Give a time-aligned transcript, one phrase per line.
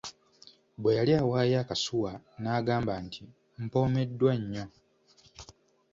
[0.81, 2.11] Bwe yali awaayo akasuwa
[2.41, 3.23] n'agamba nti,
[3.63, 4.65] mpomeddwa nnyo!